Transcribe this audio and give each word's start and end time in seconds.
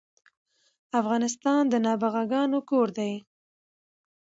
افغانستان 0.99 1.61
د 1.69 1.73
نابغه 1.85 2.23
ګانو 2.31 2.59
کور 2.69 2.87
ده 2.97 3.09